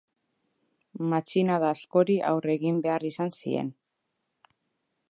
[1.11, 3.71] Matxinada askori aurre egin behar izan zien.